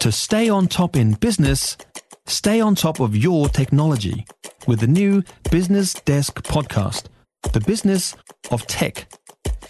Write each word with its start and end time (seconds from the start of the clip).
To 0.00 0.10
stay 0.10 0.48
on 0.48 0.66
top 0.66 0.96
in 0.96 1.12
business, 1.12 1.76
stay 2.24 2.58
on 2.58 2.74
top 2.74 3.00
of 3.00 3.14
your 3.14 3.50
technology 3.50 4.24
with 4.66 4.80
the 4.80 4.86
new 4.86 5.22
Business 5.50 5.92
Desk 5.92 6.42
podcast, 6.42 7.08
The 7.52 7.60
Business 7.60 8.16
of 8.50 8.66
Tech. 8.66 9.12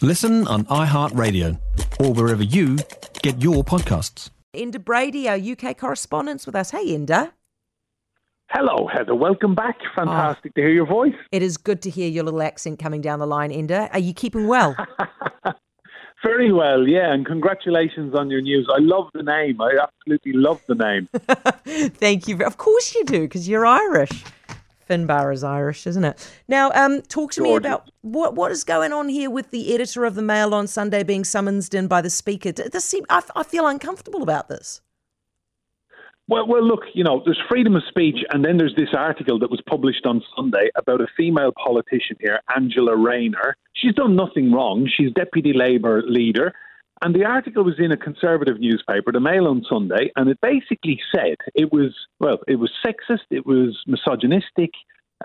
Listen 0.00 0.46
on 0.46 0.66
iHeartRadio 0.66 1.58
or 1.98 2.12
wherever 2.12 2.44
you 2.44 2.78
get 3.22 3.42
your 3.42 3.64
podcasts. 3.64 4.30
Enda 4.54 4.84
Brady, 4.84 5.28
our 5.28 5.36
UK 5.36 5.76
correspondent, 5.76 6.46
with 6.46 6.54
us. 6.54 6.70
Hey, 6.70 6.96
Enda. 6.96 7.32
Hello, 8.50 8.86
Heather. 8.86 9.16
Welcome 9.16 9.56
back. 9.56 9.78
Fantastic 9.96 10.54
to 10.54 10.60
hear 10.60 10.70
your 10.70 10.86
voice. 10.86 11.14
It 11.32 11.42
is 11.42 11.56
good 11.56 11.82
to 11.82 11.90
hear 11.90 12.08
your 12.08 12.22
little 12.22 12.42
accent 12.42 12.78
coming 12.78 13.00
down 13.00 13.18
the 13.18 13.26
line, 13.26 13.50
Enda. 13.50 13.92
Are 13.92 13.98
you 13.98 14.14
keeping 14.14 14.46
well? 14.46 14.76
Very 16.22 16.52
well, 16.52 16.86
yeah, 16.86 17.12
and 17.12 17.24
congratulations 17.24 18.14
on 18.14 18.30
your 18.30 18.42
news. 18.42 18.68
I 18.70 18.78
love 18.78 19.08
the 19.14 19.22
name. 19.22 19.60
I 19.60 19.72
absolutely 19.82 20.34
love 20.34 20.60
the 20.66 20.74
name. 20.74 21.08
Thank 21.94 22.28
you. 22.28 22.38
Of 22.44 22.58
course 22.58 22.94
you 22.94 23.04
do, 23.04 23.22
because 23.22 23.48
you're 23.48 23.64
Irish. 23.64 24.24
Finbar 24.88 25.32
is 25.32 25.44
Irish, 25.44 25.86
isn't 25.86 26.04
it? 26.04 26.30
Now, 26.48 26.72
um, 26.72 27.00
talk 27.02 27.32
to 27.32 27.42
me 27.42 27.54
about 27.54 27.90
what 28.02 28.34
what 28.34 28.50
is 28.50 28.64
going 28.64 28.92
on 28.92 29.08
here 29.08 29.30
with 29.30 29.50
the 29.50 29.72
editor 29.72 30.04
of 30.04 30.14
the 30.14 30.22
Mail 30.22 30.52
on 30.52 30.66
Sunday 30.66 31.04
being 31.04 31.24
summoned 31.24 31.72
in 31.72 31.86
by 31.86 32.02
the 32.02 32.10
Speaker. 32.10 32.52
Does 32.52 32.84
seem, 32.84 33.06
I, 33.08 33.22
I 33.36 33.44
feel 33.44 33.66
uncomfortable 33.66 34.22
about 34.22 34.48
this. 34.48 34.80
Well, 36.30 36.46
well, 36.46 36.64
look, 36.64 36.84
you 36.94 37.02
know, 37.02 37.22
there's 37.24 37.42
freedom 37.48 37.74
of 37.74 37.82
speech, 37.88 38.18
and 38.32 38.44
then 38.44 38.56
there's 38.56 38.76
this 38.76 38.94
article 38.96 39.40
that 39.40 39.50
was 39.50 39.60
published 39.68 40.06
on 40.06 40.22
Sunday 40.36 40.70
about 40.76 41.00
a 41.00 41.08
female 41.16 41.50
politician 41.60 42.16
here, 42.20 42.38
Angela 42.56 42.96
Rayner. 42.96 43.56
She's 43.74 43.96
done 43.96 44.14
nothing 44.14 44.52
wrong. 44.52 44.88
She's 44.96 45.10
deputy 45.12 45.52
Labour 45.52 46.02
leader. 46.06 46.54
And 47.02 47.16
the 47.16 47.24
article 47.24 47.64
was 47.64 47.80
in 47.80 47.90
a 47.90 47.96
conservative 47.96 48.60
newspaper, 48.60 49.10
the 49.10 49.18
Mail 49.18 49.48
on 49.48 49.64
Sunday, 49.68 50.12
and 50.14 50.30
it 50.30 50.38
basically 50.40 51.00
said 51.12 51.34
it 51.56 51.72
was, 51.72 51.96
well, 52.20 52.38
it 52.46 52.60
was 52.60 52.70
sexist, 52.86 53.26
it 53.30 53.44
was 53.44 53.76
misogynistic, 53.88 54.70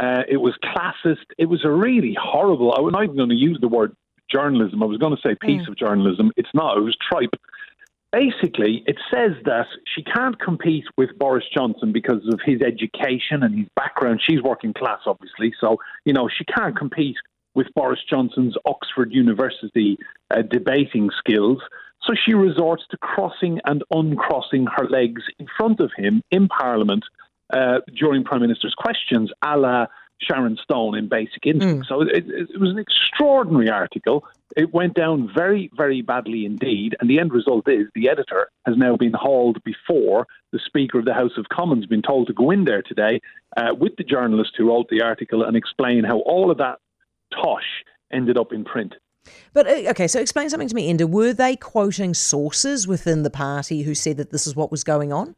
uh, 0.02 0.24
it 0.28 0.38
was 0.38 0.56
classist, 0.64 1.28
it 1.38 1.46
was 1.46 1.64
a 1.64 1.70
really 1.70 2.18
horrible, 2.20 2.74
I 2.76 2.82
was 2.82 2.94
not 2.94 3.04
even 3.04 3.16
going 3.16 3.30
to 3.30 3.36
use 3.36 3.60
the 3.62 3.68
word 3.68 3.96
journalism, 4.34 4.82
I 4.82 4.88
was 4.88 4.98
going 4.98 5.16
to 5.16 5.22
say 5.22 5.36
piece 5.40 5.62
mm. 5.64 5.68
of 5.68 5.78
journalism. 5.78 6.32
It's 6.36 6.50
not, 6.56 6.78
it 6.78 6.82
was 6.82 6.98
tripe 7.12 7.36
basically, 8.16 8.84
it 8.88 8.98
says 9.14 9.34
that 9.44 9.68
she 9.94 10.02
can't 10.02 10.40
compete 10.40 10.86
with 10.98 11.10
Boris 11.20 11.44
Johnson 11.54 11.92
because 11.92 12.22
of 12.32 12.40
his 12.46 12.62
education 12.62 13.44
and 13.44 13.58
his 13.60 13.68
background. 13.76 14.22
She's 14.24 14.42
working 14.42 14.74
class, 14.74 15.00
obviously, 15.06 15.54
so 15.60 15.78
you 16.06 16.14
know 16.14 16.30
she 16.30 16.46
can't 16.46 16.78
compete 16.78 17.18
with 17.56 17.68
Boris 17.76 18.00
Johnson's 18.10 18.56
Oxford 18.66 19.12
University 19.12 19.98
uh, 20.32 20.42
debating 20.44 21.10
skills. 21.18 21.60
So 22.04 22.14
she 22.14 22.34
resorts 22.34 22.84
to 22.92 22.98
crossing 22.98 23.60
and 23.66 23.84
uncrossing 23.92 24.68
her 24.76 24.88
legs 24.88 25.24
in 25.40 25.48
front 25.58 25.80
of 25.80 25.92
him 25.98 26.22
in 26.32 26.48
Parliament 26.48 27.04
uh, 27.52 27.80
during 27.98 28.24
Prime 28.24 28.42
Minister's 28.42 28.76
questions, 28.78 29.32
a 29.44 29.58
la 29.58 29.88
Sharon 30.22 30.58
Stone 30.62 30.98
in 30.98 31.08
Basic 31.08 31.46
Instinct. 31.46 31.86
Mm. 31.86 31.88
So 31.88 32.02
it, 32.02 32.26
it, 32.28 32.60
was 32.60 32.72
an 32.72 32.80
extraordinary 32.80 33.70
article. 33.70 34.24
It 34.56 34.74
went 34.74 34.94
down 34.94 35.30
very, 35.36 35.70
very 35.76 36.02
badly 36.02 36.46
indeed. 36.46 36.96
And 37.00 37.10
the 37.10 37.20
end 37.20 37.34
result 37.34 37.68
is 37.68 37.88
the 37.94 38.10
editor 38.10 38.50
has 38.66 38.78
now 38.78 38.96
been 38.96 39.14
hauled 39.14 39.64
before 39.64 40.28
the 40.52 40.60
Speaker 40.66 41.00
of 41.00 41.06
the 41.06 41.14
House 41.14 41.38
of 41.38 41.50
Commons, 41.50 41.86
been 41.86 42.02
told 42.02 42.28
to 42.28 42.34
go 42.34 42.52
in 42.52 42.64
there 42.64 42.82
today 42.82 43.22
uh, 43.58 43.74
with 43.78 43.96
the 43.98 44.04
journalist 44.04 44.52
who 44.58 44.70
wrote 44.70 44.88
the 44.90 45.02
article 45.02 45.44
and 45.44 45.58
explain 45.58 46.04
how 46.04 46.20
all 46.20 46.50
of 46.50 46.58
that 46.58 46.80
tosh 47.34 47.84
ended 48.12 48.38
up 48.38 48.54
in 48.54 48.64
print. 48.64 48.94
But 49.54 49.68
uh, 49.68 49.90
okay, 49.90 50.08
so 50.08 50.20
explain 50.20 50.50
something 50.50 50.68
to 50.68 50.76
me, 50.76 50.92
Enda. 50.94 51.10
Were 51.10 51.34
they 51.34 51.56
quoting 51.56 52.14
sources 52.14 52.88
within 52.88 53.24
the 53.24 53.30
party 53.30 53.82
who 53.82 53.96
said 53.96 54.18
that 54.18 54.32
this 54.32 54.46
is 54.46 54.56
what 54.56 54.72
was 54.72 54.84
going 54.84 55.12
on? 55.12 55.36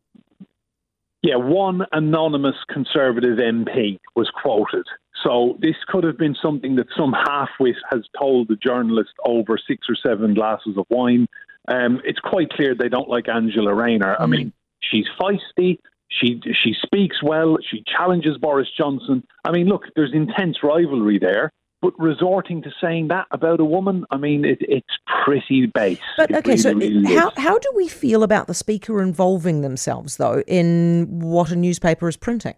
Yeah, 1.23 1.37
one 1.37 1.81
anonymous 1.91 2.55
Conservative 2.69 3.37
MP 3.37 3.99
was 4.15 4.29
quoted. 4.41 4.85
So 5.23 5.57
this 5.59 5.75
could 5.87 6.03
have 6.03 6.17
been 6.17 6.35
something 6.41 6.75
that 6.75 6.87
some 6.95 7.11
halfwit 7.11 7.75
has 7.91 8.01
told 8.17 8.49
the 8.49 8.55
journalist 8.55 9.11
over 9.25 9.57
six 9.67 9.87
or 9.89 9.95
seven 9.95 10.35
glasses 10.35 10.77
of 10.77 10.85
wine. 10.89 11.27
Um, 11.67 12.01
it's 12.05 12.19
quite 12.19 12.49
clear 12.49 12.75
they 12.75 12.89
don't 12.89 13.09
like 13.09 13.27
Angela 13.27 13.73
Rayner. 13.73 14.15
Mm. 14.15 14.21
I 14.21 14.25
mean, 14.27 14.53
she's 14.79 15.05
feisty. 15.19 15.79
She 16.09 16.39
she 16.63 16.73
speaks 16.85 17.21
well. 17.21 17.57
She 17.69 17.83
challenges 17.85 18.37
Boris 18.37 18.69
Johnson. 18.77 19.23
I 19.43 19.51
mean, 19.51 19.67
look, 19.67 19.83
there's 19.95 20.13
intense 20.13 20.57
rivalry 20.63 21.19
there. 21.19 21.51
But 21.87 21.97
resorting 22.03 22.61
to 22.63 22.71
saying 22.81 23.07
that 23.07 23.27
about 23.31 23.61
a 23.61 23.65
woman, 23.65 24.03
I 24.11 24.17
mean, 24.17 24.43
it, 24.43 24.57
it's 24.59 24.97
pretty 25.23 25.67
base. 25.67 26.01
But 26.17 26.35
okay, 26.35 26.49
really, 26.49 26.57
so 26.57 26.73
really 26.73 27.15
how, 27.15 27.31
how 27.37 27.57
do 27.57 27.71
we 27.77 27.87
feel 27.87 28.23
about 28.23 28.47
the 28.47 28.53
speaker 28.53 29.01
involving 29.01 29.61
themselves, 29.61 30.17
though, 30.17 30.43
in 30.47 31.07
what 31.21 31.49
a 31.49 31.55
newspaper 31.55 32.09
is 32.09 32.17
printing? 32.17 32.55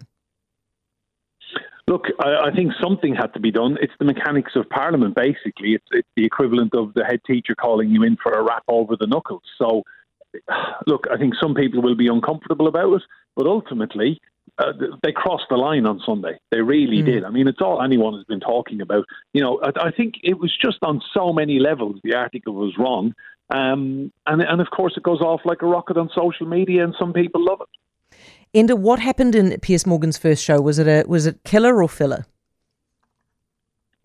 Look, 1.88 2.06
I, 2.20 2.48
I, 2.48 2.56
think 2.56 2.74
something 2.82 3.14
had 3.14 3.32
to 3.36 3.40
be 3.40 3.52
done. 3.52 3.78
It's 3.80 3.94
the 4.00 4.06
mechanics 4.06 4.54
of 4.56 4.68
Parliament, 4.68 5.14
basically. 5.16 5.76
It's, 5.76 5.86
it's 5.92 6.10
the 6.16 6.26
equivalent 6.26 6.74
of 6.74 6.96
the 6.96 7.06
head 7.06 7.22
teacher 7.28 7.54
calling 7.54 7.92
you 7.92 8.02
in 8.02 8.18
for 8.18 8.32
a 8.32 8.42
rap 8.42 8.64
over 8.68 8.96
the 9.00 9.06
knuckles. 9.06 9.44
So, 9.60 9.84
look, 10.88 11.06
I 11.14 11.18
think 11.18 11.36
some 11.40 11.54
people 11.54 11.84
will 11.84 11.96
be 11.96 12.08
uncomfortable 12.08 12.68
about 12.68 12.94
it, 12.94 13.04
but 13.36 13.46
ultimately, 13.46 14.20
uh, 14.58 14.74
they 15.04 15.12
crossed 15.12 15.46
the 15.50 15.56
line 15.58 15.86
on 15.86 16.02
Sunday. 16.06 16.40
They 16.52 16.62
really 16.62 17.02
mm. 17.02 17.06
did. 17.06 17.24
I 17.24 17.30
mean, 17.30 17.48
it's 17.48 17.62
all 17.62 17.82
anyone 17.82 18.14
has 18.16 18.24
been 18.26 18.40
talking 18.40 18.82
about. 18.82 19.06
You 19.34 19.42
know, 19.42 19.62
I, 19.62 19.88
I, 19.88 19.92
think 19.92 20.16
it 20.24 20.40
was 20.40 20.56
just 20.62 20.78
on 20.82 21.02
so 21.14 21.32
many 21.34 21.60
levels 21.60 22.00
the 22.04 22.16
article 22.16 22.54
was 22.54 22.78
wrong. 22.78 23.14
Um, 23.50 24.12
and, 24.26 24.42
and 24.42 24.62
of 24.62 24.70
course, 24.70 24.94
it 24.98 25.04
goes 25.04 25.22
off 25.22 25.42
like 25.46 25.62
a 25.62 25.66
rocket 25.66 25.98
on 25.98 26.10
social 26.14 26.48
media, 26.48 26.84
and 26.84 26.96
some 27.00 27.14
people 27.14 27.44
love 27.44 27.62
it. 27.62 28.18
Enda, 28.54 28.78
what 28.78 29.00
happened 29.00 29.36
in 29.36 29.58
Piers 29.60 29.86
Morgan's 29.86 30.18
first 30.18 30.44
show? 30.44 30.60
Was 30.60 30.80
it 30.80 30.88
a 30.88 31.08
was 31.08 31.26
it 31.26 31.44
killer 31.44 31.82
or 31.82 31.90
filler? 31.90 32.26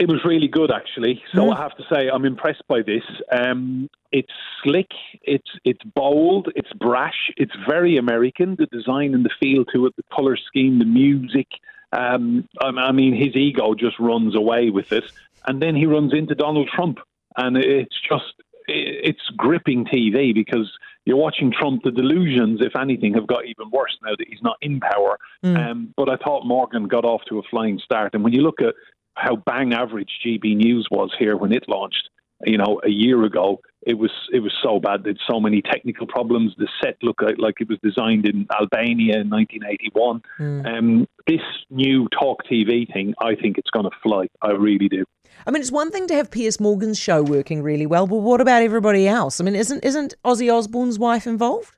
It 0.05 0.11
was 0.11 0.23
really 0.23 0.49
good, 0.49 0.71
actually. 0.71 1.23
So 1.35 1.45
mm. 1.45 1.57
I 1.57 1.63
have 1.63 1.75
to 1.79 1.83
say, 1.91 2.11
I'm 2.13 2.27
impressed 2.27 2.65
by 2.69 2.83
this. 2.83 3.05
Um, 3.33 3.89
it's 4.13 4.29
slick, 4.63 4.91
it's 5.23 5.49
it's 5.65 5.83
bold, 5.83 6.49
it's 6.55 6.71
brash, 6.75 7.31
it's 7.39 7.55
very 7.67 7.97
American. 7.97 8.55
The 8.59 8.67
design 8.67 9.15
and 9.15 9.25
the 9.25 9.31
feel 9.41 9.65
to 9.73 9.87
it, 9.87 9.97
the 9.97 10.03
color 10.15 10.37
scheme, 10.37 10.79
the 10.79 10.85
music. 10.85 11.47
Um, 11.91 12.47
I 12.61 12.93
mean, 12.93 13.15
his 13.15 13.35
ego 13.35 13.75
just 13.75 13.99
runs 13.99 14.37
away 14.37 14.69
with 14.69 14.93
it, 14.93 15.05
and 15.47 15.63
then 15.63 15.75
he 15.75 15.87
runs 15.87 16.13
into 16.13 16.35
Donald 16.35 16.69
Trump, 16.69 16.99
and 17.39 17.57
it's 17.57 17.97
just 18.07 18.35
it's 18.69 19.27
gripping 19.39 19.87
TV 19.87 20.35
because 20.35 20.71
you're 21.07 21.17
watching 21.17 21.51
Trump. 21.51 21.83
The 21.83 21.93
delusions, 21.93 22.61
if 22.61 22.77
anything, 22.77 23.15
have 23.15 23.27
got 23.27 23.47
even 23.47 23.71
worse 23.71 23.97
now 24.03 24.13
that 24.19 24.29
he's 24.29 24.43
not 24.43 24.59
in 24.61 24.81
power. 24.81 25.19
Mm. 25.43 25.57
Um, 25.57 25.95
but 25.97 26.11
I 26.11 26.17
thought 26.17 26.45
Morgan 26.45 26.89
got 26.89 27.07
off 27.07 27.23
to 27.31 27.39
a 27.39 27.43
flying 27.51 27.81
start, 27.83 28.13
and 28.13 28.23
when 28.23 28.35
you 28.35 28.43
look 28.43 28.61
at 28.61 28.75
how 29.15 29.37
bang 29.37 29.73
average 29.73 30.11
GB 30.25 30.57
News 30.57 30.89
was 30.91 31.11
here 31.19 31.37
when 31.37 31.53
it 31.53 31.65
launched, 31.69 32.09
you 32.45 32.59
know, 32.59 32.81
a 32.85 32.91
year 32.91 33.25
ago. 33.25 33.61
It 33.87 33.95
was 33.95 34.11
it 34.33 34.41
was 34.41 34.53
so 34.63 34.81
bad. 34.81 35.05
There's 35.05 35.21
so 35.31 35.41
many 35.41 35.61
technical 35.61 36.07
problems. 36.07 36.55
The 36.57 36.69
set 36.83 36.97
looked 37.03 37.23
like 37.39 37.57
it 37.61 37.69
was 37.69 37.79
designed 37.83 38.27
in 38.27 38.47
Albania 38.53 39.21
in 39.21 39.31
1981. 39.31 40.23
Mm. 40.39 40.67
Um, 40.67 41.09
this 41.27 41.43
new 41.71 42.09
talk 42.09 42.45
TV 42.51 42.91
thing, 42.93 43.15
I 43.21 43.35
think 43.35 43.59
it's 43.59 43.71
going 43.71 43.85
to 43.85 43.97
fly. 44.03 44.27
I 44.43 44.53
really 44.53 44.89
do. 44.89 45.05
I 45.47 45.51
mean, 45.51 45.61
it's 45.61 45.73
one 45.73 45.91
thing 45.91 46.07
to 46.09 46.15
have 46.15 46.31
Piers 46.31 46.59
Morgan's 46.59 46.99
show 46.99 47.23
working 47.23 47.63
really 47.63 47.87
well, 47.87 48.07
but 48.07 48.17
what 48.17 48.41
about 48.41 48.63
everybody 48.63 49.07
else? 49.07 49.41
I 49.41 49.45
mean, 49.45 49.57
isn't 49.57 49.85
isn't 49.85 50.15
Ozzy 50.25 50.53
Osbourne's 50.53 50.99
wife 50.99 51.27
involved? 51.27 51.77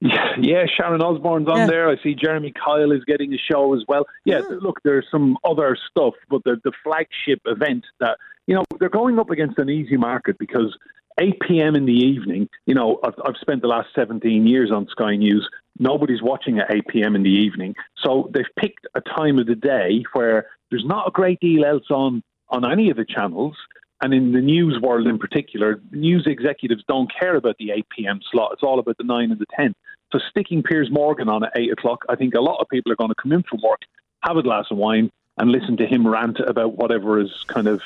Yeah, 0.40 0.66
Sharon 0.76 1.02
Osbourne's 1.02 1.48
on 1.48 1.58
yeah. 1.58 1.66
there. 1.66 1.88
I 1.88 1.96
see 2.00 2.14
Jeremy 2.14 2.52
Kyle 2.52 2.92
is 2.92 3.02
getting 3.04 3.34
a 3.34 3.38
show 3.38 3.74
as 3.74 3.82
well. 3.88 4.06
Yeah, 4.24 4.40
hmm. 4.40 4.52
yeah, 4.52 4.58
look, 4.62 4.80
there's 4.84 5.06
some 5.10 5.36
other 5.44 5.76
stuff, 5.90 6.14
but 6.30 6.44
the 6.44 6.60
the 6.62 6.72
flagship 6.84 7.40
event 7.44 7.84
that 7.98 8.18
you 8.46 8.54
know 8.54 8.62
they're 8.78 8.88
going 8.88 9.18
up 9.18 9.30
against 9.30 9.58
an 9.58 9.68
easy 9.68 9.96
market 9.96 10.38
because 10.38 10.76
8 11.20 11.40
p.m. 11.40 11.74
in 11.74 11.84
the 11.84 11.92
evening. 11.92 12.48
You 12.66 12.74
know, 12.74 13.00
I've, 13.02 13.14
I've 13.24 13.36
spent 13.40 13.62
the 13.62 13.68
last 13.68 13.88
17 13.96 14.46
years 14.46 14.70
on 14.70 14.86
Sky 14.88 15.16
News. 15.16 15.48
Nobody's 15.80 16.22
watching 16.22 16.60
at 16.60 16.72
8 16.72 16.86
p.m. 16.88 17.16
in 17.16 17.24
the 17.24 17.30
evening, 17.30 17.74
so 18.02 18.30
they've 18.32 18.44
picked 18.56 18.86
a 18.94 19.00
time 19.00 19.38
of 19.38 19.46
the 19.46 19.56
day 19.56 20.04
where 20.12 20.46
there's 20.70 20.84
not 20.84 21.08
a 21.08 21.10
great 21.10 21.40
deal 21.40 21.64
else 21.64 21.90
on 21.90 22.22
on 22.50 22.70
any 22.70 22.90
of 22.90 22.96
the 22.96 23.04
channels. 23.04 23.56
And 24.00 24.14
in 24.14 24.30
the 24.30 24.40
news 24.40 24.80
world 24.80 25.08
in 25.08 25.18
particular, 25.18 25.80
news 25.90 26.24
executives 26.26 26.84
don't 26.86 27.10
care 27.12 27.34
about 27.34 27.56
the 27.58 27.72
8 27.72 27.86
p.m. 27.96 28.20
slot. 28.30 28.52
It's 28.52 28.62
all 28.62 28.78
about 28.78 28.96
the 28.96 29.02
9 29.02 29.32
and 29.32 29.40
the 29.40 29.46
10. 29.56 29.74
So 30.12 30.18
sticking 30.30 30.62
Piers 30.62 30.90
Morgan 30.90 31.28
on 31.28 31.44
at 31.44 31.52
8 31.54 31.72
o'clock, 31.72 32.04
I 32.08 32.16
think 32.16 32.34
a 32.34 32.40
lot 32.40 32.60
of 32.60 32.68
people 32.68 32.92
are 32.92 32.96
going 32.96 33.10
to 33.10 33.14
come 33.20 33.32
in 33.32 33.42
from 33.42 33.60
work, 33.62 33.82
have 34.22 34.36
a 34.36 34.42
glass 34.42 34.66
of 34.70 34.78
wine, 34.78 35.10
and 35.36 35.52
listen 35.52 35.76
to 35.76 35.86
him 35.86 36.06
rant 36.06 36.40
about 36.40 36.76
whatever 36.76 37.20
is 37.20 37.30
kind 37.46 37.68
of 37.68 37.80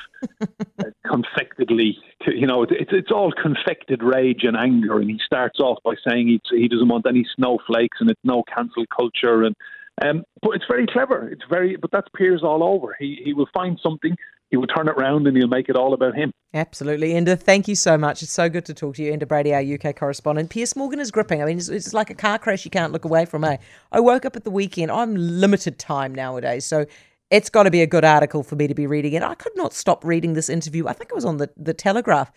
confectedly, 1.07 1.99
you 2.27 2.47
know, 2.47 2.63
it's 2.63 2.93
it's 2.93 3.11
all 3.11 3.31
confected 3.31 4.03
rage 4.03 4.45
and 4.45 4.57
anger. 4.57 4.99
And 4.99 5.11
he 5.11 5.21
starts 5.25 5.61
off 5.61 5.79
by 5.85 5.95
saying 6.07 6.29
he 6.29 6.41
he 6.51 6.69
doesn't 6.69 6.89
want 6.89 7.07
any 7.07 7.27
snowflakes 7.37 7.99
and 8.01 8.11
it's 8.11 8.21
no 8.25 8.43
cancel 8.43 8.87
culture 8.87 9.43
and 9.43 9.55
um, 10.01 10.25
but 10.41 10.53
it's 10.53 10.65
very 10.67 10.87
clever. 10.87 11.29
It's 11.29 11.45
very, 11.51 11.77
but 11.77 11.91
that's 11.91 12.09
Piers 12.17 12.43
all 12.43 12.63
over. 12.63 12.97
He 12.99 13.21
he 13.23 13.35
will 13.35 13.49
find 13.53 13.79
something 13.83 14.17
he 14.53 14.59
will 14.59 14.67
turn 14.67 14.87
it 14.87 14.93
around 14.93 15.27
and 15.27 15.35
he'll 15.35 15.49
make 15.49 15.71
it 15.71 15.77
all 15.77 15.95
about 15.95 16.15
him. 16.15 16.31
Absolutely. 16.53 17.15
Enda, 17.15 17.41
thank 17.41 17.67
you 17.67 17.75
so 17.75 17.97
much. 17.97 18.23
It's 18.23 18.31
so 18.33 18.51
good 18.51 18.67
to 18.67 18.75
talk 18.75 18.97
to 18.97 19.03
you. 19.03 19.11
Enda 19.11 19.27
Brady, 19.27 19.55
our 19.55 19.63
UK 19.63 19.97
correspondent. 19.97 20.51
Piers 20.51 20.77
Morgan 20.77 21.01
is 21.01 21.11
gripping. 21.11 21.41
I 21.41 21.47
mean, 21.47 21.57
it's, 21.57 21.71
it's 21.71 21.95
like 21.95 22.11
a 22.11 22.15
car 22.15 22.39
crash 22.39 22.67
you 22.67 22.71
can't 22.71 22.93
look 22.93 23.07
away 23.07 23.25
from, 23.25 23.45
eh? 23.45 23.57
I 23.93 24.01
woke 24.01 24.27
up 24.27 24.37
at 24.37 24.45
the 24.45 24.51
weekend. 24.51 24.91
I'm 24.91 25.17
limited 25.17 25.79
time 25.79 26.15
nowadays. 26.15 26.67
So 26.67 26.85
it's 27.31 27.49
got 27.49 27.63
to 27.63 27.71
be 27.71 27.81
a 27.81 27.87
good 27.87 28.05
article 28.05 28.43
for 28.43 28.57
me 28.57 28.67
to 28.67 28.75
be 28.75 28.87
reading. 28.87 29.17
And 29.17 29.25
I 29.25 29.35
could 29.35 29.57
not 29.57 29.73
stop 29.73 30.05
reading 30.05 30.35
this 30.35 30.51
interview. 30.51 30.87
I 30.87 30.93
think 30.93 31.11
it 31.11 31.15
was 31.15 31.25
on 31.25 31.39
the, 31.39 31.49
the 31.57 31.73
Telegraph. 31.73 32.31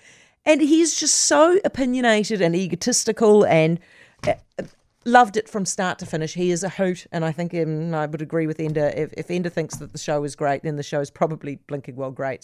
And 0.45 0.62
he's 0.62 0.97
just 0.97 1.15
so 1.15 1.59
opinionated 1.65 2.41
and 2.41 2.56
egotistical 2.56 3.45
and 3.45 3.77
uh, 4.25 4.35
loved 5.05 5.37
it 5.37 5.47
from 5.47 5.65
start 5.65 5.99
to 5.99 6.05
finish. 6.05 6.33
He 6.33 6.51
is 6.51 6.63
a 6.63 6.69
hoot, 6.69 7.05
and 7.11 7.23
I 7.23 7.31
think 7.31 7.53
um, 7.53 7.93
I 7.93 8.07
would 8.07 8.21
agree 8.21 8.47
with 8.47 8.57
Enda. 8.57 8.95
If, 8.97 9.13
if 9.13 9.27
Enda 9.27 9.51
thinks 9.51 9.77
that 9.77 9.91
the 9.91 9.97
show 9.97 10.23
is 10.23 10.35
great, 10.35 10.63
then 10.63 10.75
the 10.75 10.83
show 10.83 10.99
is 10.99 11.11
probably 11.11 11.57
blinking 11.67 11.95
well 11.95 12.11
great. 12.11 12.43